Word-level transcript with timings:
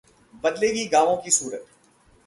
बदलेगी 0.43 0.85
गांवों 0.87 1.15
की 1.17 1.31
सूरत 1.31 1.65